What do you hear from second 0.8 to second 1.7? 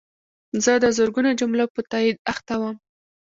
د زرګونو جملو